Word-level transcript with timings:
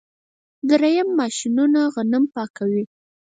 دریم 0.69 1.07
ماشینونه 1.19 1.81
غنم 1.95 2.23
پاکوي. 2.33 2.83